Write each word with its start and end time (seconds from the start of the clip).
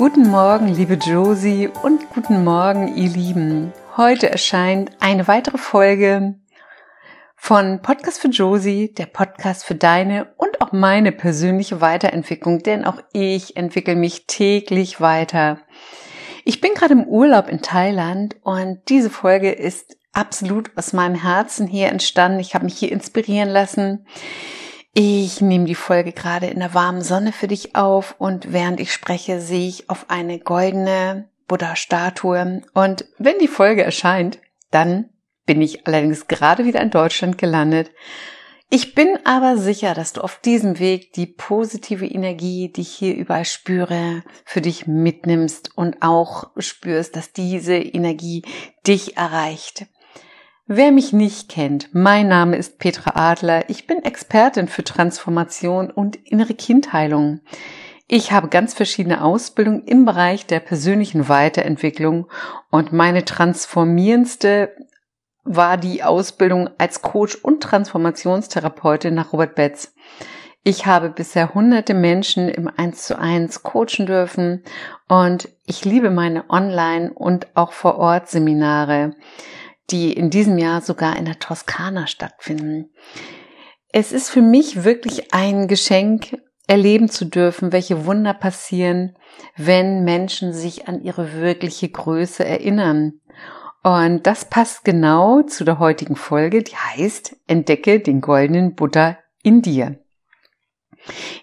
Guten 0.00 0.30
Morgen, 0.30 0.68
liebe 0.68 0.94
Josie 0.94 1.68
und 1.82 2.08
guten 2.08 2.42
Morgen, 2.42 2.96
ihr 2.96 3.10
Lieben. 3.10 3.74
Heute 3.98 4.30
erscheint 4.30 4.92
eine 4.98 5.28
weitere 5.28 5.58
Folge 5.58 6.36
von 7.36 7.82
Podcast 7.82 8.18
für 8.18 8.28
Josie, 8.28 8.94
der 8.94 9.04
Podcast 9.04 9.62
für 9.62 9.74
deine 9.74 10.32
und 10.38 10.62
auch 10.62 10.72
meine 10.72 11.12
persönliche 11.12 11.82
Weiterentwicklung, 11.82 12.62
denn 12.62 12.86
auch 12.86 13.02
ich 13.12 13.58
entwickle 13.58 13.94
mich 13.94 14.26
täglich 14.26 15.02
weiter. 15.02 15.58
Ich 16.46 16.62
bin 16.62 16.72
gerade 16.72 16.94
im 16.94 17.04
Urlaub 17.04 17.50
in 17.50 17.60
Thailand 17.60 18.36
und 18.42 18.80
diese 18.88 19.10
Folge 19.10 19.52
ist 19.52 19.98
absolut 20.14 20.70
aus 20.78 20.94
meinem 20.94 21.14
Herzen 21.14 21.66
hier 21.66 21.88
entstanden. 21.88 22.40
Ich 22.40 22.54
habe 22.54 22.64
mich 22.64 22.78
hier 22.78 22.90
inspirieren 22.90 23.50
lassen. 23.50 24.06
Ich 24.92 25.40
nehme 25.40 25.66
die 25.66 25.76
Folge 25.76 26.12
gerade 26.12 26.48
in 26.48 26.58
der 26.58 26.74
warmen 26.74 27.02
Sonne 27.02 27.32
für 27.32 27.46
dich 27.46 27.76
auf 27.76 28.16
und 28.18 28.52
während 28.52 28.80
ich 28.80 28.92
spreche, 28.92 29.40
sehe 29.40 29.68
ich 29.68 29.88
auf 29.88 30.06
eine 30.08 30.40
goldene 30.40 31.28
Buddha-Statue. 31.46 32.62
Und 32.74 33.04
wenn 33.18 33.38
die 33.38 33.48
Folge 33.48 33.84
erscheint, 33.84 34.40
dann 34.72 35.10
bin 35.46 35.62
ich 35.62 35.86
allerdings 35.86 36.26
gerade 36.26 36.64
wieder 36.64 36.80
in 36.80 36.90
Deutschland 36.90 37.38
gelandet. 37.38 37.92
Ich 38.68 38.94
bin 38.94 39.18
aber 39.24 39.56
sicher, 39.56 39.94
dass 39.94 40.12
du 40.12 40.20
auf 40.20 40.38
diesem 40.40 40.78
Weg 40.78 41.12
die 41.12 41.26
positive 41.26 42.06
Energie, 42.06 42.72
die 42.72 42.82
ich 42.82 42.92
hier 42.92 43.16
überall 43.16 43.44
spüre, 43.44 44.22
für 44.44 44.60
dich 44.60 44.86
mitnimmst 44.86 45.76
und 45.76 46.02
auch 46.02 46.50
spürst, 46.56 47.16
dass 47.16 47.32
diese 47.32 47.74
Energie 47.74 48.42
dich 48.86 49.16
erreicht. 49.16 49.86
Wer 50.72 50.92
mich 50.92 51.12
nicht 51.12 51.48
kennt, 51.48 51.88
mein 51.94 52.28
Name 52.28 52.56
ist 52.56 52.78
Petra 52.78 53.14
Adler. 53.16 53.68
Ich 53.68 53.88
bin 53.88 54.04
Expertin 54.04 54.68
für 54.68 54.84
Transformation 54.84 55.90
und 55.90 56.14
innere 56.14 56.54
Kindheilung. 56.54 57.40
Ich 58.06 58.30
habe 58.30 58.46
ganz 58.46 58.72
verschiedene 58.72 59.24
Ausbildungen 59.24 59.82
im 59.82 60.04
Bereich 60.04 60.46
der 60.46 60.60
persönlichen 60.60 61.28
Weiterentwicklung 61.28 62.28
und 62.70 62.92
meine 62.92 63.24
transformierendste 63.24 64.72
war 65.42 65.76
die 65.76 66.04
Ausbildung 66.04 66.70
als 66.78 67.02
Coach 67.02 67.34
und 67.34 67.64
Transformationstherapeutin 67.64 69.12
nach 69.12 69.32
Robert 69.32 69.56
Betz. 69.56 69.92
Ich 70.62 70.86
habe 70.86 71.10
bisher 71.10 71.52
hunderte 71.52 71.94
Menschen 71.94 72.48
im 72.48 72.68
1 72.68 73.06
zu 73.06 73.18
1 73.18 73.64
coachen 73.64 74.06
dürfen 74.06 74.62
und 75.08 75.48
ich 75.66 75.84
liebe 75.84 76.10
meine 76.10 76.48
Online- 76.48 77.12
und 77.12 77.48
auch 77.56 77.72
vor 77.72 77.98
Ort 77.98 78.28
Seminare 78.28 79.16
die 79.90 80.12
in 80.12 80.30
diesem 80.30 80.58
Jahr 80.58 80.80
sogar 80.80 81.16
in 81.16 81.24
der 81.24 81.38
Toskana 81.38 82.06
stattfinden. 82.06 82.90
Es 83.92 84.12
ist 84.12 84.30
für 84.30 84.42
mich 84.42 84.84
wirklich 84.84 85.34
ein 85.34 85.68
Geschenk, 85.68 86.38
erleben 86.70 87.08
zu 87.08 87.24
dürfen, 87.24 87.72
welche 87.72 88.06
Wunder 88.06 88.32
passieren, 88.32 89.16
wenn 89.56 90.04
Menschen 90.04 90.52
sich 90.52 90.86
an 90.86 91.02
ihre 91.02 91.40
wirkliche 91.40 91.88
Größe 91.88 92.44
erinnern. 92.44 93.14
Und 93.82 94.24
das 94.26 94.44
passt 94.44 94.84
genau 94.84 95.42
zu 95.42 95.64
der 95.64 95.80
heutigen 95.80 96.14
Folge, 96.14 96.62
die 96.62 96.76
heißt 96.76 97.36
Entdecke 97.48 97.98
den 97.98 98.20
goldenen 98.20 98.76
Buddha 98.76 99.18
in 99.42 99.62
dir. 99.62 99.98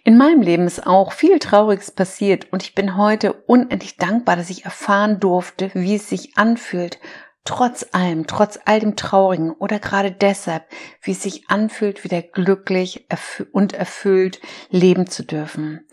In 0.06 0.18
meinem 0.18 0.42
Leben 0.42 0.66
ist 0.66 0.86
auch 0.86 1.12
viel 1.12 1.40
Trauriges 1.40 1.92
passiert 1.92 2.54
und 2.54 2.64
ich 2.64 2.76
bin 2.76 2.96
heute 2.96 3.34
unendlich 3.34 3.98
dankbar, 3.98 4.38
dass 4.38 4.50
ich 4.50 4.64
erfahren 4.64 5.20
durfte, 5.20 5.72
wie 5.74 5.96
es 5.96 6.08
sich 6.08 6.38
anfühlt, 6.38 7.00
trotz 7.48 7.86
allem, 7.94 8.28
trotz 8.28 8.60
all 8.66 8.82
dem 8.82 8.98
Traurigen 8.98 9.52
oder 9.52 9.80
gerade 9.80 10.12
deshalb, 10.12 10.66
wie 11.02 11.12
es 11.12 11.24
sich 11.24 11.50
anfühlt, 11.50 12.04
wieder 12.04 12.22
glücklich 12.22 13.08
und 13.54 13.72
erfüllt 13.72 14.42
leben 14.70 15.08
zu 15.08 15.24
dürfen. 15.24 15.88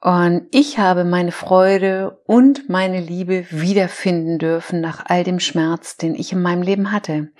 Und 0.00 0.46
ich 0.52 0.78
habe 0.78 1.04
meine 1.04 1.32
Freude 1.32 2.22
und 2.26 2.68
meine 2.68 3.00
Liebe 3.00 3.46
wiederfinden 3.50 4.38
dürfen 4.38 4.80
nach 4.80 5.04
all 5.06 5.24
dem 5.24 5.40
Schmerz, 5.40 5.96
den 5.96 6.14
ich 6.14 6.32
in 6.32 6.40
meinem 6.40 6.62
Leben 6.62 6.92
hatte. 6.92 7.32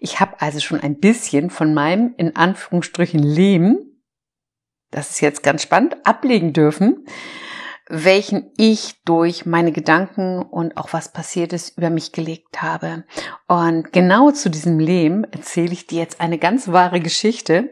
Ich 0.00 0.18
habe 0.18 0.40
also 0.40 0.58
schon 0.58 0.80
ein 0.80 0.98
bisschen 0.98 1.50
von 1.50 1.72
meinem, 1.74 2.14
in 2.16 2.34
Anführungsstrichen, 2.34 3.22
Leben, 3.22 4.02
das 4.90 5.10
ist 5.10 5.20
jetzt 5.20 5.44
ganz 5.44 5.62
spannend, 5.62 5.98
ablegen 6.04 6.52
dürfen 6.52 7.04
welchen 7.88 8.50
ich 8.56 9.02
durch 9.04 9.46
meine 9.46 9.72
Gedanken 9.72 10.42
und 10.42 10.76
auch 10.76 10.92
was 10.92 11.12
passiert 11.12 11.52
ist 11.52 11.78
über 11.78 11.90
mich 11.90 12.12
gelegt 12.12 12.62
habe. 12.62 13.04
Und 13.46 13.92
genau 13.92 14.30
zu 14.30 14.50
diesem 14.50 14.78
Leben 14.78 15.24
erzähle 15.24 15.72
ich 15.72 15.86
dir 15.86 16.00
jetzt 16.00 16.20
eine 16.20 16.38
ganz 16.38 16.68
wahre 16.68 17.00
Geschichte. 17.00 17.70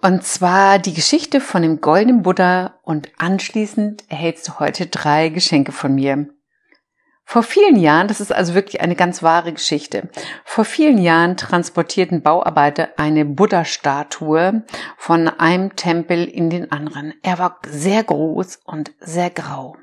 Und 0.00 0.24
zwar 0.24 0.78
die 0.78 0.94
Geschichte 0.94 1.40
von 1.40 1.62
dem 1.62 1.80
goldenen 1.80 2.22
Buddha 2.22 2.80
und 2.82 3.10
anschließend 3.18 4.04
erhältst 4.08 4.48
du 4.48 4.58
heute 4.58 4.86
drei 4.86 5.28
Geschenke 5.28 5.70
von 5.70 5.94
mir. 5.94 6.28
Vor 7.24 7.42
vielen 7.42 7.76
Jahren, 7.76 8.08
das 8.08 8.20
ist 8.20 8.32
also 8.32 8.54
wirklich 8.54 8.80
eine 8.80 8.96
ganz 8.96 9.22
wahre 9.22 9.52
Geschichte, 9.52 10.10
vor 10.44 10.64
vielen 10.64 10.98
Jahren 10.98 11.36
transportierten 11.36 12.22
Bauarbeiter 12.22 12.90
eine 12.96 13.24
Buddha-Statue 13.24 14.64
von 14.98 15.28
einem 15.28 15.74
Tempel 15.76 16.24
in 16.24 16.50
den 16.50 16.70
anderen. 16.72 17.14
Er 17.22 17.38
war 17.38 17.58
sehr 17.66 18.04
groß 18.04 18.60
und 18.64 18.92
sehr 19.00 19.30
grau. 19.30 19.76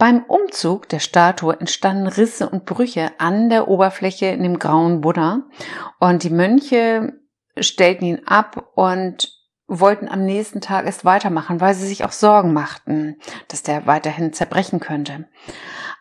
Beim 0.00 0.24
Umzug 0.24 0.88
der 0.88 0.98
Statue 0.98 1.60
entstanden 1.60 2.06
Risse 2.06 2.48
und 2.48 2.64
Brüche 2.64 3.12
an 3.18 3.50
der 3.50 3.68
Oberfläche 3.68 4.26
in 4.26 4.42
dem 4.42 4.58
grauen 4.58 5.02
Buddha 5.02 5.42
und 5.98 6.24
die 6.24 6.30
Mönche 6.30 7.20
stellten 7.58 8.06
ihn 8.06 8.26
ab 8.26 8.70
und 8.74 9.30
wollten 9.66 10.08
am 10.08 10.24
nächsten 10.24 10.60
Tag 10.60 10.86
erst 10.86 11.04
weitermachen, 11.04 11.60
weil 11.60 11.74
sie 11.74 11.86
sich 11.86 12.02
auch 12.04 12.12
Sorgen 12.12 12.52
machten, 12.52 13.20
dass 13.48 13.62
der 13.62 13.86
weiterhin 13.86 14.32
zerbrechen 14.32 14.80
könnte. 14.80 15.28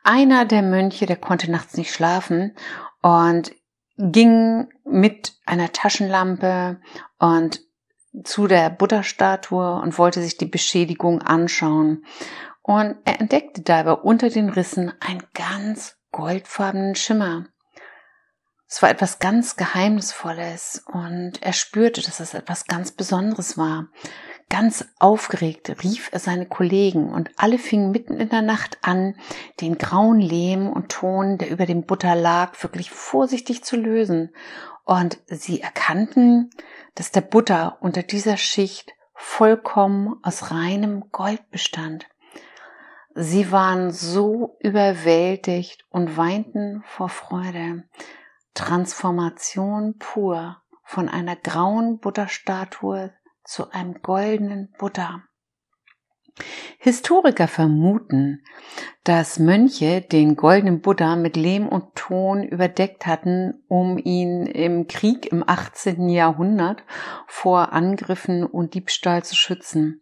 Einer 0.03 0.45
der 0.45 0.61
Mönche, 0.61 1.05
der 1.05 1.17
konnte 1.17 1.51
nachts 1.51 1.77
nicht 1.77 1.93
schlafen 1.93 2.55
und 3.01 3.51
ging 3.97 4.69
mit 4.85 5.33
einer 5.45 5.71
Taschenlampe 5.71 6.79
und 7.17 7.61
zu 8.23 8.47
der 8.47 8.69
Buddha-Statue 8.69 9.79
und 9.81 9.97
wollte 9.97 10.21
sich 10.21 10.37
die 10.37 10.45
Beschädigung 10.45 11.21
anschauen. 11.21 12.05
Und 12.61 12.97
er 13.05 13.19
entdeckte 13.19 13.61
dabei 13.61 13.93
unter 13.93 14.29
den 14.29 14.49
Rissen 14.49 14.93
einen 14.99 15.23
ganz 15.33 15.97
goldfarbenen 16.11 16.95
Schimmer. 16.95 17.45
Es 18.67 18.81
war 18.81 18.89
etwas 18.89 19.19
ganz 19.19 19.55
Geheimnisvolles 19.55 20.83
und 20.85 21.41
er 21.41 21.53
spürte, 21.53 22.01
dass 22.01 22.19
es 22.19 22.35
etwas 22.35 22.65
ganz 22.65 22.91
Besonderes 22.91 23.57
war. 23.57 23.87
Ganz 24.49 24.85
aufgeregt 24.97 25.83
rief 25.83 26.09
er 26.11 26.17
seine 26.17 26.47
Kollegen 26.47 27.13
und 27.13 27.29
alle 27.37 27.59
fingen 27.59 27.91
mitten 27.91 28.19
in 28.19 28.29
der 28.29 28.41
Nacht 28.41 28.79
an, 28.81 29.15
den 29.61 29.77
grauen 29.77 30.19
Lehm 30.19 30.67
und 30.67 30.89
Ton, 30.89 31.37
der 31.37 31.51
über 31.51 31.67
dem 31.67 31.83
Butter 31.83 32.15
lag, 32.15 32.61
wirklich 32.63 32.89
vorsichtig 32.89 33.63
zu 33.63 33.77
lösen. 33.77 34.33
Und 34.85 35.19
sie 35.27 35.61
erkannten, 35.61 36.49
dass 36.95 37.11
der 37.11 37.21
Butter 37.21 37.77
unter 37.81 38.01
dieser 38.01 38.37
Schicht 38.37 38.91
vollkommen 39.13 40.15
aus 40.23 40.49
reinem 40.49 41.11
Gold 41.11 41.51
bestand. 41.51 42.07
Sie 43.13 43.51
waren 43.51 43.91
so 43.91 44.57
überwältigt 44.61 45.85
und 45.89 46.17
weinten 46.17 46.83
vor 46.87 47.09
Freude. 47.09 47.83
Transformation 48.55 49.97
pur 49.99 50.57
von 50.83 51.07
einer 51.07 51.35
grauen 51.35 51.99
Buddha-Statue 51.99 53.13
zu 53.43 53.71
einem 53.71 54.01
goldenen 54.01 54.71
Buddha. 54.77 55.23
Historiker 56.77 57.47
vermuten, 57.47 58.43
dass 59.03 59.39
Mönche 59.39 60.01
den 60.01 60.35
goldenen 60.35 60.81
Buddha 60.81 61.15
mit 61.15 61.35
Lehm 61.35 61.67
und 61.67 61.95
Ton 61.95 62.43
überdeckt 62.43 63.05
hatten, 63.05 63.63
um 63.67 63.97
ihn 63.97 64.45
im 64.45 64.87
Krieg 64.87 65.31
im 65.31 65.43
18. 65.45 66.07
Jahrhundert 66.09 66.83
vor 67.27 67.73
Angriffen 67.73 68.45
und 68.45 68.73
Diebstahl 68.73 69.23
zu 69.23 69.35
schützen. 69.35 70.01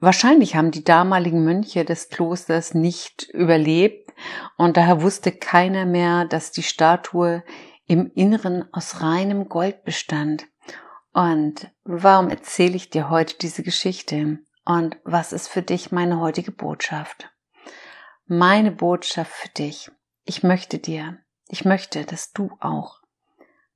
Wahrscheinlich 0.00 0.54
haben 0.54 0.70
die 0.70 0.84
damaligen 0.84 1.44
Mönche 1.44 1.84
des 1.84 2.10
Klosters 2.10 2.74
nicht 2.74 3.28
überlebt 3.32 4.12
und 4.56 4.76
daher 4.76 5.02
wusste 5.02 5.32
keiner 5.32 5.86
mehr, 5.86 6.26
dass 6.26 6.52
die 6.52 6.62
Statue 6.62 7.42
im 7.86 8.10
Inneren 8.14 8.64
aus 8.72 9.00
reinem 9.00 9.48
Gold 9.48 9.84
bestand. 9.84 10.46
Und 11.14 11.70
warum 11.84 12.28
erzähle 12.28 12.76
ich 12.76 12.90
dir 12.90 13.08
heute 13.08 13.38
diese 13.38 13.62
Geschichte? 13.62 14.38
Und 14.64 14.96
was 15.04 15.32
ist 15.32 15.48
für 15.48 15.62
dich 15.62 15.92
meine 15.92 16.20
heutige 16.20 16.52
Botschaft? 16.52 17.30
Meine 18.26 18.72
Botschaft 18.72 19.32
für 19.32 19.48
dich. 19.48 19.90
Ich 20.24 20.42
möchte 20.42 20.78
dir, 20.78 21.18
ich 21.48 21.64
möchte, 21.64 22.04
dass 22.04 22.32
du 22.32 22.50
auch 22.60 23.00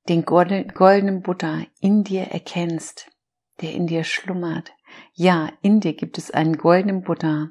den 0.07 0.25
goldenen 0.25 1.21
Buddha 1.21 1.63
in 1.79 2.03
dir 2.03 2.23
erkennst, 2.23 3.09
der 3.61 3.73
in 3.73 3.87
dir 3.87 4.03
schlummert. 4.03 4.73
Ja, 5.13 5.49
in 5.61 5.79
dir 5.79 5.93
gibt 5.93 6.17
es 6.17 6.31
einen 6.31 6.57
goldenen 6.57 7.03
Buddha, 7.03 7.49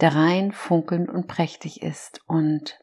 der 0.00 0.14
rein, 0.14 0.52
funkelnd 0.52 1.08
und 1.08 1.28
prächtig 1.28 1.82
ist 1.82 2.20
und 2.26 2.80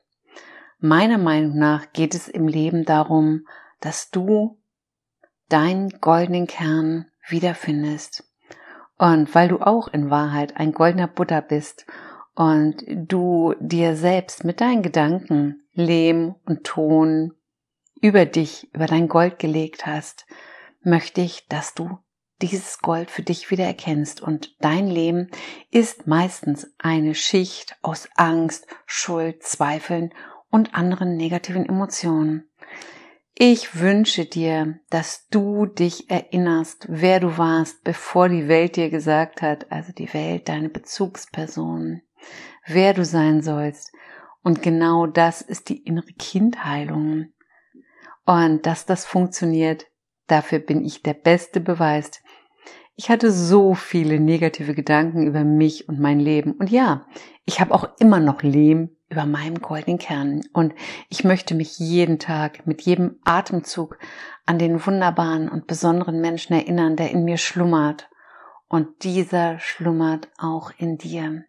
Meiner 0.80 1.18
Meinung 1.18 1.58
nach 1.58 1.92
geht 1.92 2.14
es 2.14 2.28
im 2.28 2.48
Leben 2.48 2.86
darum, 2.86 3.48
dass 3.80 4.12
du 4.12 4.60
deinen 5.50 5.90
goldenen 6.02 6.48
Kern 6.48 7.06
wiederfindest. 7.28 8.24
Und 8.98 9.34
weil 9.36 9.48
du 9.48 9.60
auch 9.60 9.88
in 9.88 10.10
Wahrheit 10.10 10.58
ein 10.58 10.72
goldener 10.72 11.08
Buddha 11.08 11.42
bist 11.42 11.86
und 12.36 12.84
du 12.88 13.54
dir 13.60 13.96
selbst 13.96 14.44
mit 14.44 14.62
deinen 14.62 14.82
Gedanken 14.82 15.64
Lehm 15.74 16.36
und 16.46 16.64
Ton 16.64 17.34
über 18.02 18.26
dich, 18.26 18.74
über 18.74 18.88
dein 18.88 19.08
Gold 19.08 19.40
gelegt 19.40 19.86
hast, 19.86 20.26
möchte 20.82 21.22
ich, 21.22 21.48
dass 21.48 21.74
du 21.74 22.00
dieses 22.42 22.80
Gold 22.80 23.10
für 23.10 23.24
dich 23.24 23.50
wieder 23.50 23.66
erkennst 23.66 24.22
und 24.22 24.56
dein 24.60 24.88
Leben 24.88 25.30
ist 25.72 26.06
meistens 26.06 26.72
eine 26.78 27.16
Schicht 27.16 27.76
aus 27.82 28.10
Angst, 28.16 28.68
Schuld, 28.86 29.44
Zweifeln 29.44 30.14
und 30.50 30.76
anderen 30.76 31.18
negativen 31.18 31.68
Emotionen. 31.68 32.48
Ich 33.40 33.80
wünsche 33.80 34.26
dir, 34.26 34.80
dass 34.90 35.28
du 35.30 35.68
dich 35.68 36.10
erinnerst, 36.10 36.88
wer 36.90 37.20
du 37.20 37.38
warst, 37.38 37.84
bevor 37.84 38.30
die 38.30 38.48
Welt 38.48 38.78
dir 38.78 38.90
gesagt 38.90 39.44
hat, 39.44 39.72
also 39.72 39.92
die 39.92 40.12
Welt, 40.12 40.50
deine 40.50 40.70
Bezugsperson, 40.70 42.02
wer 42.66 42.96
du 42.96 43.06
sein 43.06 43.44
sollst. 43.44 43.92
Und 44.42 44.64
genau 44.64 45.06
das 45.06 45.44
ist 45.44 45.70
die 45.70 45.84
innere 45.84 46.14
Kindheilung. 46.18 47.28
Und 48.26 48.66
dass 48.66 48.88
das 48.88 49.06
funktioniert, 49.06 49.86
dafür 50.26 50.58
bin 50.58 50.84
ich 50.84 51.04
der 51.04 51.14
beste 51.14 51.60
Beweis. 51.60 52.24
Ich 52.96 53.12
hatte 53.12 53.32
so 53.32 53.76
viele 53.76 54.20
negative 54.20 54.74
Gedanken 54.74 55.28
über 55.28 55.44
mich 55.44 55.88
und 55.88 56.00
mein 56.00 56.20
Leben. 56.20 56.54
Und 56.54 56.72
ja, 56.72 57.06
ich 57.46 57.62
habe 57.62 57.76
auch 57.76 57.88
immer 58.00 58.20
noch 58.20 58.42
Lehm 58.42 58.97
über 59.10 59.26
meinem 59.26 59.62
goldenen 59.62 60.00
Kern. 60.00 60.42
Und 60.54 60.74
ich 61.10 61.24
möchte 61.24 61.56
mich 61.56 61.80
jeden 61.80 62.20
Tag 62.20 62.68
mit 62.68 62.82
jedem 62.82 63.20
Atemzug 63.24 63.98
an 64.46 64.60
den 64.60 64.86
wunderbaren 64.86 65.50
und 65.50 65.68
besonderen 65.68 66.22
Menschen 66.22 66.54
erinnern, 66.54 66.96
der 66.96 67.12
in 67.12 67.24
mir 67.24 67.38
schlummert. 67.38 68.10
Und 68.68 69.04
dieser 69.04 69.60
schlummert 69.60 70.30
auch 70.38 70.72
in 70.78 70.98
dir. 70.98 71.46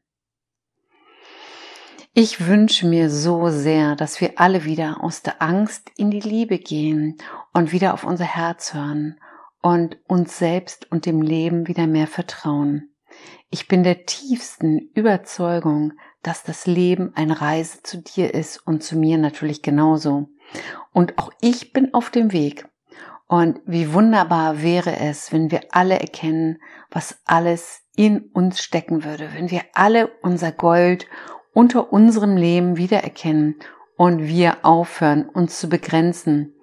Ich 2.14 2.46
wünsche 2.46 2.86
mir 2.86 3.10
so 3.10 3.48
sehr, 3.48 3.94
dass 3.94 4.20
wir 4.20 4.40
alle 4.40 4.64
wieder 4.64 5.04
aus 5.04 5.22
der 5.22 5.40
Angst 5.40 5.90
in 5.96 6.10
die 6.10 6.20
Liebe 6.20 6.58
gehen 6.58 7.16
und 7.52 7.70
wieder 7.72 7.94
auf 7.94 8.02
unser 8.04 8.24
Herz 8.24 8.74
hören 8.74 9.20
und 9.62 9.98
uns 10.08 10.38
selbst 10.38 10.90
und 10.90 11.06
dem 11.06 11.22
Leben 11.22 11.68
wieder 11.68 11.86
mehr 11.86 12.06
vertrauen. 12.06 12.90
Ich 13.50 13.68
bin 13.68 13.82
der 13.82 14.04
tiefsten 14.04 14.90
Überzeugung, 14.94 15.92
dass 16.22 16.42
das 16.42 16.66
Leben 16.66 17.12
eine 17.14 17.40
Reise 17.40 17.82
zu 17.82 17.98
dir 17.98 18.34
ist 18.34 18.66
und 18.66 18.82
zu 18.82 18.96
mir 18.96 19.18
natürlich 19.18 19.62
genauso. 19.62 20.28
Und 20.92 21.18
auch 21.18 21.30
ich 21.40 21.72
bin 21.72 21.94
auf 21.94 22.10
dem 22.10 22.32
Weg. 22.32 22.66
Und 23.26 23.60
wie 23.66 23.92
wunderbar 23.92 24.62
wäre 24.62 24.98
es, 24.98 25.32
wenn 25.32 25.50
wir 25.50 25.60
alle 25.70 26.00
erkennen, 26.00 26.58
was 26.90 27.20
alles 27.26 27.82
in 27.94 28.30
uns 28.32 28.62
stecken 28.62 29.04
würde, 29.04 29.30
wenn 29.34 29.50
wir 29.50 29.62
alle 29.74 30.08
unser 30.22 30.50
Gold 30.50 31.06
unter 31.52 31.92
unserem 31.92 32.36
Leben 32.36 32.76
wiedererkennen 32.76 33.56
und 33.96 34.26
wir 34.26 34.64
aufhören, 34.64 35.28
uns 35.28 35.58
zu 35.58 35.68
begrenzen, 35.68 36.54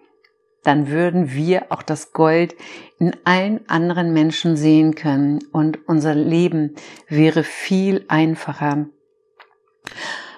dann 0.63 0.89
würden 0.89 1.33
wir 1.33 1.71
auch 1.71 1.83
das 1.83 2.13
Gold 2.13 2.55
in 2.97 3.15
allen 3.25 3.69
anderen 3.69 4.13
Menschen 4.13 4.57
sehen 4.57 4.95
können 4.95 5.39
und 5.51 5.87
unser 5.87 6.15
Leben 6.15 6.75
wäre 7.07 7.43
viel 7.43 8.05
einfacher. 8.07 8.87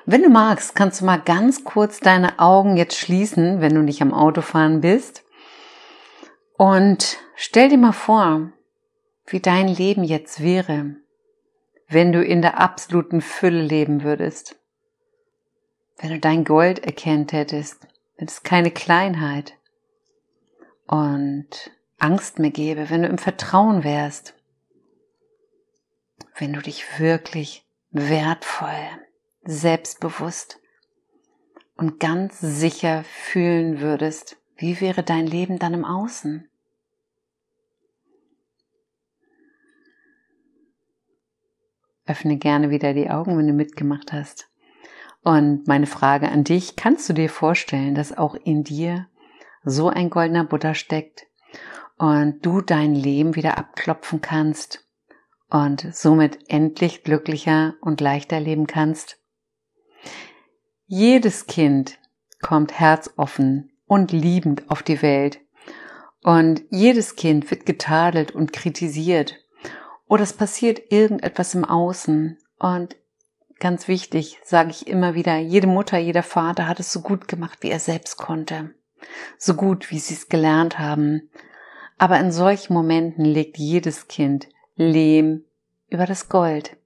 Wenn 0.05 0.23
du 0.23 0.29
magst, 0.29 0.73
kannst 0.75 1.01
du 1.01 1.05
mal 1.05 1.19
ganz 1.19 1.65
kurz 1.65 1.99
deine 1.99 2.39
Augen 2.39 2.77
jetzt 2.77 2.97
schließen, 2.97 3.59
wenn 3.59 3.75
du 3.75 3.81
nicht 3.81 4.01
am 4.01 4.13
Autofahren 4.13 4.79
bist. 4.79 5.25
Und 6.57 7.17
stell 7.35 7.69
dir 7.69 7.77
mal 7.77 7.91
vor, 7.91 8.51
wie 9.25 9.41
dein 9.41 9.67
Leben 9.67 10.03
jetzt 10.03 10.41
wäre, 10.41 10.95
wenn 11.89 12.11
du 12.11 12.23
in 12.23 12.41
der 12.41 12.59
absoluten 12.59 13.21
Fülle 13.21 13.61
leben 13.61 14.03
würdest. 14.03 14.55
Wenn 15.97 16.11
du 16.11 16.19
dein 16.19 16.45
Gold 16.45 16.79
erkennt 16.79 17.33
hättest, 17.33 17.87
wenn 18.17 18.27
es 18.27 18.43
keine 18.43 18.71
Kleinheit 18.71 19.55
und 20.85 21.71
Angst 21.99 22.39
mehr 22.39 22.51
gäbe, 22.51 22.89
wenn 22.89 23.01
du 23.01 23.09
im 23.09 23.17
Vertrauen 23.17 23.83
wärst, 23.83 24.35
wenn 26.37 26.53
du 26.53 26.61
dich 26.61 26.99
wirklich 26.99 27.67
wertvoll, 27.91 28.89
selbstbewusst 29.47 30.59
und 31.75 31.99
ganz 31.99 32.39
sicher 32.39 33.03
fühlen 33.03 33.79
würdest, 33.81 34.37
wie 34.57 34.81
wäre 34.81 35.03
dein 35.03 35.27
Leben 35.27 35.59
dann 35.59 35.73
im 35.73 35.85
Außen? 35.85 36.49
Öffne 42.05 42.37
gerne 42.37 42.69
wieder 42.69 42.93
die 42.93 43.09
Augen, 43.09 43.37
wenn 43.37 43.47
du 43.47 43.53
mitgemacht 43.53 44.13
hast. 44.13 44.49
Und 45.23 45.67
meine 45.67 45.87
Frage 45.87 46.29
an 46.29 46.43
dich, 46.43 46.75
kannst 46.75 47.09
du 47.09 47.13
dir 47.13 47.29
vorstellen, 47.29 47.95
dass 47.95 48.17
auch 48.17 48.35
in 48.35 48.63
dir 48.63 49.07
so 49.63 49.89
ein 49.89 50.09
goldener 50.09 50.45
Buddha 50.45 50.73
steckt 50.73 51.27
und 51.97 52.45
du 52.45 52.61
dein 52.61 52.95
Leben 52.95 53.35
wieder 53.35 53.57
abklopfen 53.57 54.21
kannst 54.21 54.85
und 55.49 55.87
somit 55.93 56.39
endlich 56.49 57.03
glücklicher 57.03 57.75
und 57.81 57.99
leichter 57.99 58.39
leben 58.39 58.67
kannst? 58.67 59.19
Jedes 60.89 61.47
Kind 61.47 61.99
kommt 62.41 62.79
herzoffen 62.79 63.73
und 63.87 64.13
liebend 64.13 64.71
auf 64.71 64.83
die 64.83 65.01
Welt 65.01 65.41
und 66.23 66.63
jedes 66.69 67.17
Kind 67.17 67.51
wird 67.51 67.65
getadelt 67.65 68.31
und 68.31 68.53
kritisiert 68.53 69.35
oder 70.07 70.23
es 70.23 70.31
passiert 70.31 70.89
irgendetwas 70.89 71.53
im 71.55 71.65
Außen 71.65 72.37
und 72.59 72.95
ganz 73.59 73.89
wichtig, 73.89 74.39
sage 74.45 74.69
ich 74.69 74.87
immer 74.87 75.13
wieder, 75.13 75.37
jede 75.37 75.67
Mutter, 75.67 75.97
jeder 75.97 76.23
Vater 76.23 76.69
hat 76.69 76.79
es 76.79 76.93
so 76.93 77.01
gut 77.01 77.27
gemacht, 77.27 77.57
wie 77.59 77.69
er 77.69 77.79
selbst 77.79 78.15
konnte. 78.15 78.73
So 79.37 79.55
gut, 79.55 79.91
wie 79.91 79.99
sie 79.99 80.13
es 80.13 80.29
gelernt 80.29 80.79
haben. 80.79 81.29
Aber 81.97 82.17
in 82.17 82.31
solchen 82.31 82.73
Momenten 82.73 83.25
legt 83.25 83.57
jedes 83.57 84.07
Kind 84.07 84.47
Lehm 84.77 85.43
über 85.89 86.05
das 86.05 86.29
Gold. 86.29 86.77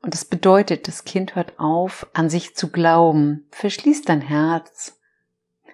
Und 0.00 0.14
das 0.14 0.24
bedeutet, 0.24 0.88
das 0.88 1.04
Kind 1.04 1.34
hört 1.34 1.58
auf, 1.58 2.06
an 2.12 2.30
sich 2.30 2.54
zu 2.54 2.70
glauben, 2.70 3.46
verschließt 3.50 4.08
dein 4.08 4.20
Herz. 4.20 4.98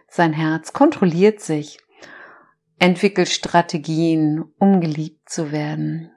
Sein 0.08 0.32
Herz 0.32 0.72
kontrolliert 0.72 1.40
sich, 1.40 1.78
entwickelt 2.78 3.28
Strategien, 3.28 4.44
um 4.58 4.80
geliebt 4.80 5.28
zu 5.28 5.52
werden. 5.52 6.10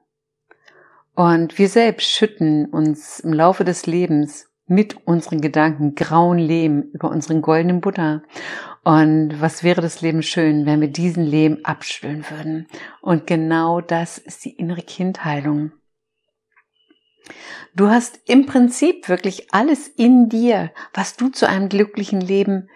Und 1.15 1.57
wir 1.57 1.67
selbst 1.67 2.09
schütten 2.09 2.65
uns 2.67 3.19
im 3.19 3.33
Laufe 3.33 3.63
des 3.63 3.87
Lebens 3.87 4.47
mit 4.67 5.07
unseren 5.07 5.41
Gedanken 5.41 5.95
grauen 5.95 6.37
Lehm 6.37 6.83
über 6.93 7.09
unseren 7.09 7.41
goldenen 7.41 7.81
Buddha. 7.81 8.21
Und 8.83 9.41
was 9.41 9.63
wäre 9.63 9.81
das 9.81 10.01
Leben 10.01 10.21
schön, 10.21 10.65
wenn 10.65 10.79
wir 10.79 10.89
diesen 10.89 11.23
Lehm 11.23 11.59
abspülen 11.63 12.23
würden? 12.29 12.67
Und 13.01 13.25
genau 13.25 13.81
das 13.81 14.17
ist 14.17 14.45
die 14.45 14.51
innere 14.51 14.81
Kindheilung. 14.81 15.71
Du 17.75 17.89
hast 17.89 18.19
im 18.25 18.45
Prinzip 18.45 19.09
wirklich 19.09 19.53
alles 19.53 19.87
in 19.87 20.29
dir, 20.29 20.71
was 20.93 21.15
du 21.15 21.29
zu 21.29 21.47
einem 21.47 21.69
glücklichen 21.69 22.21
Leben 22.21 22.69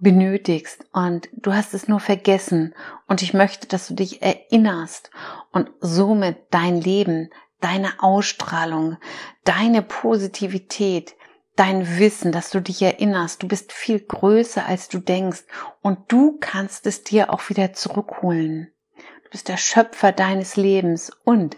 benötigst. 0.00 0.84
Und 0.92 1.28
du 1.32 1.54
hast 1.54 1.74
es 1.74 1.88
nur 1.88 2.00
vergessen. 2.00 2.74
Und 3.06 3.22
ich 3.22 3.34
möchte, 3.34 3.66
dass 3.66 3.88
du 3.88 3.94
dich 3.94 4.22
erinnerst 4.22 5.10
und 5.52 5.70
somit 5.80 6.36
dein 6.50 6.80
Leben 6.80 7.30
deine 7.62 8.02
Ausstrahlung, 8.02 8.98
deine 9.44 9.82
Positivität, 9.82 11.14
dein 11.56 11.98
Wissen, 11.98 12.32
dass 12.32 12.50
du 12.50 12.60
dich 12.60 12.82
erinnerst, 12.82 13.42
du 13.42 13.48
bist 13.48 13.72
viel 13.72 14.00
größer 14.00 14.66
als 14.66 14.88
du 14.88 14.98
denkst. 14.98 15.44
Und 15.80 16.12
du 16.12 16.38
kannst 16.40 16.86
es 16.86 17.04
dir 17.04 17.32
auch 17.32 17.48
wieder 17.48 17.72
zurückholen. 17.72 18.72
Du 18.96 19.30
bist 19.30 19.48
der 19.48 19.56
Schöpfer 19.56 20.12
deines 20.12 20.56
Lebens. 20.56 21.10
Und 21.24 21.56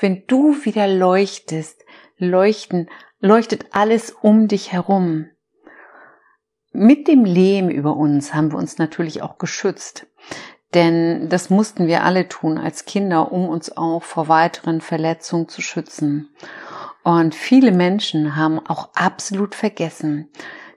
wenn 0.00 0.24
du 0.26 0.64
wieder 0.64 0.88
leuchtest, 0.88 1.84
leuchten, 2.18 2.88
leuchtet 3.20 3.66
alles 3.72 4.10
um 4.10 4.48
dich 4.48 4.72
herum. 4.72 5.26
Mit 6.72 7.08
dem 7.08 7.24
Lehm 7.24 7.70
über 7.70 7.96
uns 7.96 8.34
haben 8.34 8.52
wir 8.52 8.58
uns 8.58 8.78
natürlich 8.78 9.22
auch 9.22 9.38
geschützt. 9.38 10.06
Denn 10.74 11.28
das 11.28 11.48
mussten 11.48 11.86
wir 11.86 12.04
alle 12.04 12.28
tun 12.28 12.58
als 12.58 12.84
Kinder, 12.84 13.32
um 13.32 13.48
uns 13.48 13.76
auch 13.76 14.02
vor 14.02 14.28
weiteren 14.28 14.80
Verletzungen 14.80 15.48
zu 15.48 15.62
schützen. 15.62 16.28
Und 17.02 17.34
viele 17.34 17.72
Menschen 17.72 18.36
haben 18.36 18.58
auch 18.58 18.90
absolut 18.94 19.54
vergessen, 19.54 20.28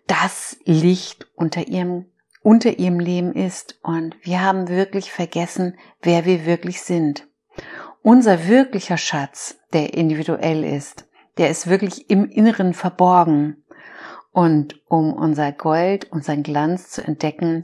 dass 0.07 0.57
Licht 0.63 1.27
unter 1.35 1.67
ihrem, 1.67 2.05
unter 2.43 2.77
ihrem 2.79 2.99
Leben 2.99 3.33
ist. 3.33 3.79
Und 3.81 4.15
wir 4.21 4.41
haben 4.41 4.69
wirklich 4.69 5.11
vergessen, 5.11 5.77
wer 6.01 6.25
wir 6.25 6.45
wirklich 6.45 6.81
sind. 6.81 7.27
Unser 8.01 8.47
wirklicher 8.47 8.97
Schatz, 8.97 9.59
der 9.73 9.93
individuell 9.93 10.63
ist, 10.63 11.07
der 11.37 11.49
ist 11.49 11.67
wirklich 11.67 12.09
im 12.09 12.25
Inneren 12.29 12.73
verborgen. 12.73 13.63
Und 14.31 14.81
um 14.87 15.13
unser 15.13 15.51
Gold, 15.51 16.11
unseren 16.11 16.43
Glanz 16.43 16.89
zu 16.91 17.03
entdecken, 17.03 17.63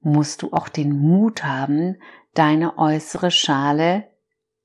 musst 0.00 0.42
du 0.42 0.52
auch 0.52 0.68
den 0.68 0.98
Mut 0.98 1.44
haben, 1.44 1.96
deine 2.34 2.78
äußere 2.78 3.30
Schale 3.30 4.08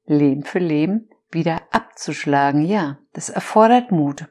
Leben 0.05 0.43
für 0.43 0.59
Leben 0.59 1.09
wieder 1.31 1.61
abzuschlagen. 1.71 2.63
Ja, 2.63 2.97
das 3.13 3.29
erfordert 3.29 3.91
Mut. 3.91 4.27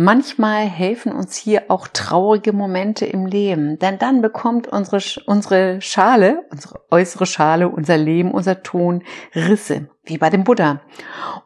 Manchmal 0.00 0.66
helfen 0.66 1.10
uns 1.10 1.34
hier 1.34 1.64
auch 1.72 1.88
traurige 1.88 2.52
Momente 2.52 3.04
im 3.04 3.26
Leben, 3.26 3.80
denn 3.80 3.98
dann 3.98 4.22
bekommt 4.22 4.68
unsere, 4.68 5.02
unsere 5.26 5.80
Schale, 5.80 6.46
unsere 6.52 6.80
äußere 6.92 7.26
Schale, 7.26 7.68
unser 7.68 7.96
Leben, 7.96 8.30
unser 8.30 8.62
Ton 8.62 9.02
Risse, 9.34 9.88
wie 10.04 10.16
bei 10.16 10.30
dem 10.30 10.44
Buddha. 10.44 10.82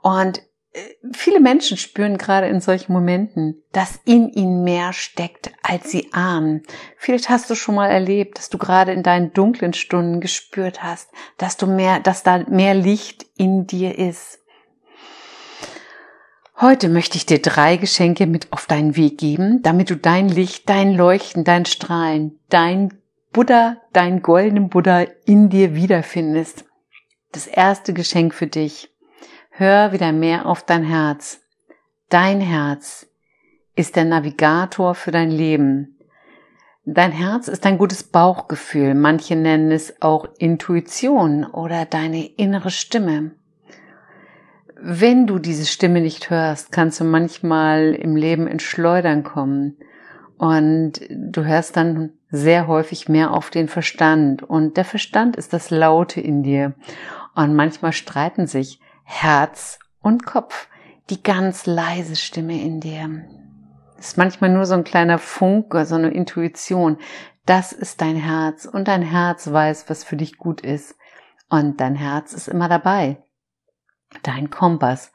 Und 0.02 0.42
äh, 0.74 0.80
viele 1.14 1.40
Menschen 1.40 1.78
spüren 1.78 2.18
gerade 2.18 2.46
in 2.48 2.60
solchen 2.60 2.92
Momenten, 2.92 3.62
dass 3.72 4.00
in 4.04 4.28
ihnen 4.28 4.64
mehr 4.64 4.92
steckt, 4.92 5.50
als 5.62 5.90
sie 5.90 6.12
ahnen. 6.12 6.62
Vielleicht 6.98 7.30
hast 7.30 7.48
du 7.48 7.54
schon 7.54 7.76
mal 7.76 7.88
erlebt, 7.88 8.36
dass 8.36 8.50
du 8.50 8.58
gerade 8.58 8.92
in 8.92 9.02
deinen 9.02 9.32
dunklen 9.32 9.72
Stunden 9.72 10.20
gespürt 10.20 10.82
hast, 10.82 11.10
dass 11.38 11.56
du 11.56 11.66
mehr, 11.66 12.00
dass 12.00 12.22
da 12.22 12.44
mehr 12.50 12.74
Licht 12.74 13.24
in 13.38 13.66
dir 13.66 13.98
ist. 13.98 14.41
Heute 16.62 16.88
möchte 16.88 17.16
ich 17.16 17.26
dir 17.26 17.42
drei 17.42 17.76
Geschenke 17.76 18.28
mit 18.28 18.52
auf 18.52 18.66
deinen 18.66 18.94
Weg 18.94 19.18
geben, 19.18 19.62
damit 19.62 19.90
du 19.90 19.96
dein 19.96 20.28
Licht, 20.28 20.68
dein 20.68 20.94
Leuchten, 20.94 21.42
dein 21.42 21.64
Strahlen, 21.64 22.38
dein 22.50 23.00
Buddha, 23.32 23.78
dein 23.92 24.22
goldenen 24.22 24.68
Buddha 24.68 25.06
in 25.24 25.48
dir 25.48 25.74
wiederfindest. 25.74 26.64
Das 27.32 27.48
erste 27.48 27.92
Geschenk 27.92 28.32
für 28.32 28.46
dich. 28.46 28.94
Hör 29.50 29.90
wieder 29.90 30.12
mehr 30.12 30.46
auf 30.46 30.62
dein 30.62 30.84
Herz. 30.84 31.40
Dein 32.08 32.40
Herz 32.40 33.08
ist 33.74 33.96
der 33.96 34.04
Navigator 34.04 34.94
für 34.94 35.10
dein 35.10 35.32
Leben. 35.32 35.98
Dein 36.84 37.10
Herz 37.10 37.48
ist 37.48 37.66
ein 37.66 37.76
gutes 37.76 38.04
Bauchgefühl. 38.04 38.94
Manche 38.94 39.34
nennen 39.34 39.72
es 39.72 40.00
auch 40.00 40.28
Intuition 40.38 41.44
oder 41.44 41.86
deine 41.86 42.24
innere 42.24 42.70
Stimme 42.70 43.32
wenn 44.84 45.28
du 45.28 45.38
diese 45.38 45.64
Stimme 45.64 46.00
nicht 46.00 46.28
hörst, 46.28 46.72
kannst 46.72 46.98
du 46.98 47.04
manchmal 47.04 47.94
im 47.94 48.16
Leben 48.16 48.48
ins 48.48 48.64
Schleudern 48.64 49.22
kommen. 49.22 49.76
Und 50.38 51.00
du 51.08 51.44
hörst 51.44 51.76
dann 51.76 52.14
sehr 52.30 52.66
häufig 52.66 53.08
mehr 53.08 53.30
auf 53.30 53.50
den 53.50 53.68
Verstand. 53.68 54.42
Und 54.42 54.76
der 54.76 54.84
Verstand 54.84 55.36
ist 55.36 55.52
das 55.52 55.70
Laute 55.70 56.20
in 56.20 56.42
dir. 56.42 56.74
Und 57.36 57.54
manchmal 57.54 57.92
streiten 57.92 58.48
sich 58.48 58.80
Herz 59.04 59.78
und 60.00 60.26
Kopf, 60.26 60.66
die 61.10 61.22
ganz 61.22 61.64
leise 61.66 62.16
Stimme 62.16 62.60
in 62.60 62.80
dir. 62.80 63.24
Ist 64.00 64.18
manchmal 64.18 64.50
nur 64.50 64.66
so 64.66 64.74
ein 64.74 64.84
kleiner 64.84 65.18
Funke, 65.18 65.86
so 65.86 65.94
eine 65.94 66.10
Intuition. 66.10 66.98
Das 67.46 67.72
ist 67.72 68.00
dein 68.00 68.16
Herz. 68.16 68.64
Und 68.64 68.88
dein 68.88 69.02
Herz 69.02 69.52
weiß, 69.52 69.88
was 69.88 70.02
für 70.02 70.16
dich 70.16 70.38
gut 70.38 70.60
ist. 70.60 70.96
Und 71.48 71.80
dein 71.80 71.94
Herz 71.94 72.32
ist 72.32 72.48
immer 72.48 72.68
dabei 72.68 73.18
dein 74.22 74.50
Kompass. 74.50 75.12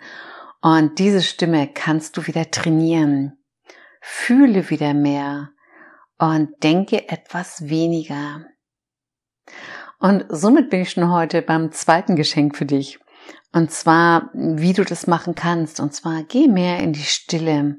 Und 0.61 0.99
diese 0.99 1.21
Stimme 1.21 1.67
kannst 1.67 2.17
du 2.17 2.27
wieder 2.27 2.49
trainieren. 2.51 3.37
Fühle 4.01 4.69
wieder 4.69 4.93
mehr 4.93 5.49
und 6.17 6.63
denke 6.63 7.09
etwas 7.09 7.69
weniger. 7.69 8.45
Und 9.99 10.25
somit 10.29 10.69
bin 10.69 10.81
ich 10.81 10.91
schon 10.91 11.11
heute 11.11 11.41
beim 11.41 11.71
zweiten 11.71 12.15
Geschenk 12.15 12.55
für 12.55 12.65
dich. 12.65 12.99
Und 13.53 13.71
zwar, 13.71 14.29
wie 14.33 14.73
du 14.73 14.83
das 14.83 15.07
machen 15.07 15.35
kannst. 15.35 15.79
Und 15.79 15.93
zwar, 15.93 16.23
geh 16.23 16.47
mehr 16.47 16.79
in 16.79 16.93
die 16.93 16.99
Stille. 16.99 17.77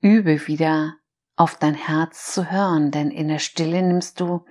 Übe 0.00 0.46
wieder 0.46 0.94
auf 1.36 1.56
dein 1.56 1.74
Herz 1.74 2.32
zu 2.32 2.50
hören, 2.50 2.90
denn 2.90 3.10
in 3.10 3.28
der 3.28 3.38
Stille 3.38 3.82
nimmst 3.82 4.20
du 4.20 4.44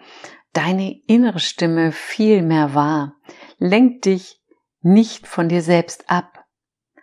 deine 0.53 0.99
innere 1.07 1.39
Stimme 1.39 1.91
viel 1.91 2.41
mehr 2.41 2.73
wahr. 2.73 3.15
Lenk 3.57 4.01
dich 4.01 4.40
nicht 4.81 5.27
von 5.27 5.49
dir 5.49 5.61
selbst 5.61 6.09
ab. 6.09 6.45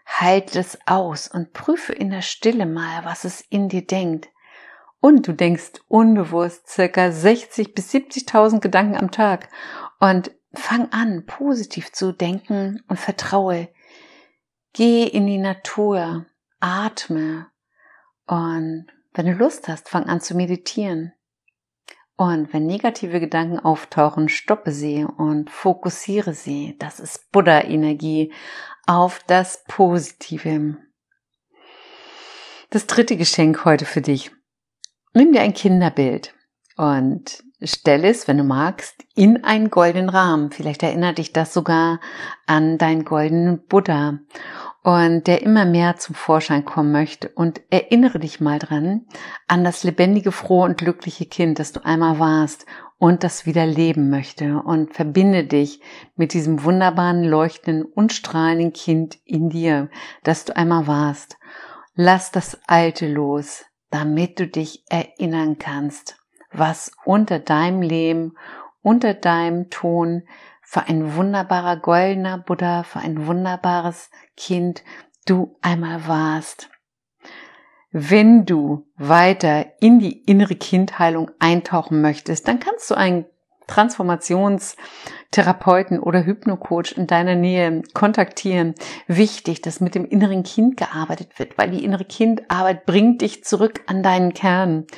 Halt 0.06 0.56
es 0.56 0.78
aus 0.87 1.28
und 1.28 1.52
prüfe 1.52 1.92
in 1.92 2.11
der 2.11 2.23
Stille 2.23 2.66
mal, 2.66 3.04
was 3.04 3.25
es 3.25 3.40
in 3.40 3.68
dir 3.68 3.87
denkt. 3.87 4.28
Und 5.00 5.28
du 5.28 5.32
denkst 5.32 5.80
unbewusst 5.87 6.68
circa 6.68 7.12
60 7.12 7.75
bis 7.75 7.92
70.000 7.92 8.61
Gedanken 8.61 8.97
am 8.97 9.11
Tag. 9.11 9.49
Und 10.00 10.32
fang 10.54 10.90
an, 10.92 11.25
positiv 11.26 11.92
zu 11.92 12.12
denken 12.12 12.82
und 12.88 12.99
vertraue. 12.99 13.68
Geh 14.73 15.04
in 15.04 15.26
die 15.26 15.38
Natur, 15.38 16.26
atme. 16.61 17.47
Und 18.26 18.87
wenn 19.14 19.26
du 19.26 19.32
Lust 19.32 19.68
hast, 19.68 19.88
fang 19.88 20.04
an 20.04 20.20
zu 20.20 20.35
meditieren. 20.35 21.12
Und 22.18 22.52
wenn 22.52 22.66
negative 22.66 23.20
Gedanken 23.20 23.60
auftauchen, 23.60 24.28
stoppe 24.28 24.72
sie 24.72 25.04
und 25.04 25.50
fokussiere 25.50 26.34
sie. 26.34 26.75
Das 26.80 26.98
ist 26.98 27.30
Buddha-Energie 27.30 28.32
auf 28.87 29.20
das 29.28 29.62
Positive. 29.68 30.78
Das 32.70 32.88
dritte 32.88 33.16
Geschenk 33.16 33.64
heute 33.64 33.84
für 33.84 34.00
dich. 34.00 34.32
Nimm 35.14 35.32
dir 35.32 35.42
ein 35.42 35.54
Kinderbild 35.54 36.34
und 36.76 37.44
stelle 37.62 38.08
es, 38.08 38.26
wenn 38.26 38.38
du 38.38 38.44
magst, 38.44 39.04
in 39.14 39.44
einen 39.44 39.70
goldenen 39.70 40.08
Rahmen. 40.08 40.50
Vielleicht 40.50 40.82
erinnert 40.82 41.18
dich 41.18 41.32
das 41.32 41.54
sogar 41.54 42.00
an 42.46 42.78
deinen 42.78 43.04
goldenen 43.04 43.64
Buddha 43.64 44.18
und 44.82 45.26
der 45.26 45.42
immer 45.42 45.64
mehr 45.64 45.97
zum 45.97 46.14
Vorschein 46.14 46.64
kommen 46.64 46.92
möchte. 46.92 47.28
Und 47.30 47.61
erinnere 47.70 48.18
dich 48.18 48.40
mal 48.40 48.58
dran 48.58 49.06
an 49.47 49.64
das 49.64 49.85
lebendige, 49.85 50.32
frohe 50.32 50.64
und 50.64 50.78
glückliche 50.78 51.26
Kind, 51.26 51.58
das 51.58 51.73
du 51.73 51.85
einmal 51.85 52.18
warst 52.18 52.66
und 52.99 53.25
das 53.25 53.47
wieder 53.47 53.66
leben 53.66 54.11
möchte. 54.11 54.62
Und 54.62 54.94
verbinde 54.94 55.44
dich 55.44 55.80
mit 56.16 56.32
diesem 56.32 56.64
wunderbaren, 56.64 57.25
leuchtenden 57.25 57.85
und 57.85 58.12
strahlenden 58.12 58.73
Kind 58.73 59.18
in 59.25 59.50
dir, 59.50 59.90
das 60.23 60.44
du 60.44 60.56
einmal 60.56 60.87
warst. 60.87 61.38
Lass 61.94 62.30
das 62.30 62.61
Alte 62.66 63.08
los, 63.08 63.64
damit 63.90 64.38
du 64.38 64.47
dich 64.47 64.85
erinnern 64.88 65.58
kannst, 65.58 66.16
was 66.52 66.92
unter 67.04 67.40
deinem 67.40 67.82
Leben, 67.82 68.37
unter 68.82 69.14
deinem 69.14 69.70
Ton 69.70 70.23
für 70.70 70.82
ein 70.82 71.14
wunderbarer 71.14 71.78
goldener 71.78 72.37
Buddha, 72.37 72.82
für 72.82 72.98
ein 72.98 73.26
wunderbares 73.26 74.10
Kind 74.37 74.84
du 75.25 75.56
einmal 75.62 76.06
warst. 76.06 76.68
Wenn 77.90 78.44
du 78.44 78.87
weiter 78.94 79.64
in 79.80 79.98
die 79.98 80.25
innere 80.25 80.56
Kindheilung 80.56 81.30
eintauchen 81.38 82.02
möchtest, 82.02 82.48
dann 82.48 82.60
kannst 82.60 82.90
du 82.90 82.94
einen 82.96 83.25
Transformationstherapeuten 83.68 86.00
oder 86.00 86.26
Hypnocoach 86.26 86.94
in 86.96 87.06
deiner 87.06 87.37
Nähe 87.37 87.82
kontaktieren. 87.94 88.75
Wichtig, 89.06 89.62
dass 89.62 89.78
mit 89.78 89.94
dem 89.94 90.04
inneren 90.04 90.42
Kind 90.42 90.76
gearbeitet 90.76 91.38
wird, 91.38 91.56
weil 91.56 91.70
die 91.70 91.84
innere 91.84 92.04
Kindarbeit 92.04 92.87
bringt 92.87 93.22
dich 93.22 93.44
zurück 93.44 93.82
an 93.87 94.02
deinen 94.02 94.34
Kern. 94.34 94.88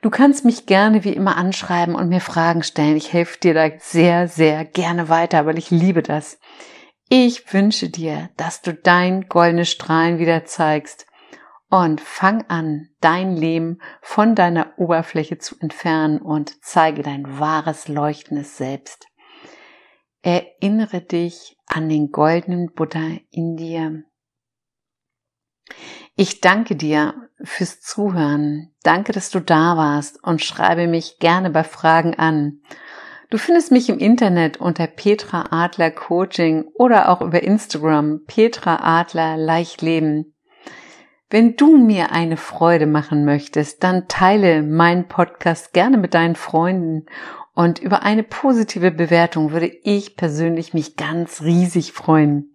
Du 0.00 0.08
kannst 0.08 0.46
mich 0.46 0.64
gerne 0.66 1.04
wie 1.04 1.12
immer 1.12 1.36
anschreiben 1.36 1.94
und 1.94 2.08
mir 2.08 2.20
Fragen 2.20 2.62
stellen. 2.62 2.96
Ich 2.96 3.12
helfe 3.12 3.38
dir 3.38 3.52
da 3.54 3.68
sehr, 3.78 4.28
sehr 4.28 4.64
gerne 4.64 5.10
weiter, 5.10 5.44
weil 5.46 5.58
ich 5.58 5.70
liebe 5.70 6.02
das. 6.02 6.38
Ich 7.08 7.52
wünsche 7.52 7.90
dir, 7.90 8.30
dass 8.36 8.62
du 8.62 8.72
dein 8.72 9.28
goldenes 9.28 9.70
Strahlen 9.70 10.18
wieder 10.18 10.46
zeigst 10.46 11.06
und 11.70 12.00
fang 12.00 12.44
an, 12.48 12.88
dein 13.00 13.36
Leben 13.36 13.78
von 14.00 14.34
deiner 14.34 14.78
Oberfläche 14.78 15.38
zu 15.38 15.56
entfernen 15.60 16.20
und 16.20 16.62
zeige 16.62 17.02
dein 17.02 17.38
wahres 17.38 17.88
leuchtendes 17.88 18.56
Selbst. 18.56 19.06
Erinnere 20.22 21.00
dich 21.00 21.56
an 21.66 21.88
den 21.88 22.10
goldenen 22.10 22.72
Buddha 22.72 23.18
in 23.30 23.56
dir. 23.56 24.04
Ich 26.16 26.40
danke 26.40 26.76
dir 26.76 27.14
fürs 27.42 27.80
Zuhören. 27.80 28.72
Danke, 28.82 29.12
dass 29.12 29.30
du 29.30 29.40
da 29.40 29.76
warst 29.76 30.22
und 30.22 30.42
schreibe 30.42 30.86
mich 30.86 31.18
gerne 31.18 31.50
bei 31.50 31.64
Fragen 31.64 32.14
an. 32.14 32.60
Du 33.30 33.38
findest 33.38 33.72
mich 33.72 33.88
im 33.88 33.98
Internet 33.98 34.58
unter 34.58 34.86
Petra 34.86 35.46
Adler 35.50 35.90
Coaching 35.90 36.66
oder 36.74 37.08
auch 37.08 37.20
über 37.20 37.42
Instagram 37.42 38.20
Petra 38.26 39.00
Adler 39.00 39.36
Leicht 39.36 39.82
Leben. 39.82 40.33
Wenn 41.30 41.56
du 41.56 41.76
mir 41.76 42.12
eine 42.12 42.36
Freude 42.36 42.86
machen 42.86 43.24
möchtest, 43.24 43.82
dann 43.82 44.08
teile 44.08 44.62
meinen 44.62 45.08
Podcast 45.08 45.72
gerne 45.72 45.96
mit 45.96 46.14
deinen 46.14 46.36
Freunden 46.36 47.06
und 47.54 47.78
über 47.78 48.02
eine 48.02 48.22
positive 48.22 48.90
Bewertung 48.90 49.52
würde 49.52 49.70
ich 49.84 50.16
persönlich 50.16 50.74
mich 50.74 50.96
ganz 50.96 51.42
riesig 51.42 51.92
freuen. 51.92 52.54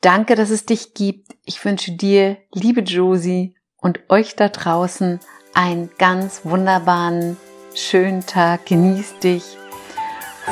Danke, 0.00 0.34
dass 0.36 0.50
es 0.50 0.64
dich 0.64 0.94
gibt. 0.94 1.32
Ich 1.44 1.64
wünsche 1.64 1.92
dir, 1.92 2.38
liebe 2.52 2.80
Josie, 2.80 3.56
und 3.80 4.00
euch 4.08 4.36
da 4.36 4.48
draußen 4.48 5.20
einen 5.54 5.90
ganz 5.98 6.42
wunderbaren, 6.44 7.36
schönen 7.74 8.24
Tag. 8.24 8.66
Genieß 8.66 9.18
dich. 9.18 9.56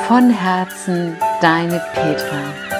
Von 0.07 0.29
Herzen, 0.29 1.17
deine 1.41 1.81
Petra. 1.93 2.76